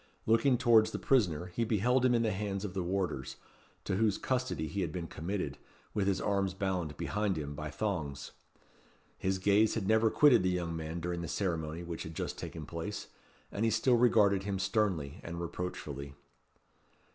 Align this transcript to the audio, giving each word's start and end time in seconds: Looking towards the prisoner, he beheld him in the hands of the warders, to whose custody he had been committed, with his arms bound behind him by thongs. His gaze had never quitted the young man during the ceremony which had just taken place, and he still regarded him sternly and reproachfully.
Looking 0.25 0.57
towards 0.57 0.89
the 0.89 0.97
prisoner, 0.97 1.45
he 1.53 1.63
beheld 1.63 2.03
him 2.03 2.15
in 2.15 2.23
the 2.23 2.31
hands 2.31 2.65
of 2.65 2.73
the 2.73 2.81
warders, 2.81 3.35
to 3.83 3.97
whose 3.97 4.17
custody 4.17 4.67
he 4.67 4.81
had 4.81 4.91
been 4.91 5.05
committed, 5.05 5.59
with 5.93 6.07
his 6.07 6.19
arms 6.19 6.55
bound 6.55 6.97
behind 6.97 7.37
him 7.37 7.53
by 7.53 7.69
thongs. 7.69 8.31
His 9.19 9.37
gaze 9.37 9.75
had 9.75 9.87
never 9.87 10.09
quitted 10.09 10.41
the 10.41 10.49
young 10.49 10.75
man 10.75 11.01
during 11.01 11.21
the 11.21 11.27
ceremony 11.27 11.83
which 11.83 12.01
had 12.01 12.15
just 12.15 12.39
taken 12.39 12.65
place, 12.65 13.09
and 13.51 13.63
he 13.63 13.69
still 13.69 13.93
regarded 13.95 14.41
him 14.41 14.57
sternly 14.57 15.19
and 15.21 15.39
reproachfully. 15.39 16.15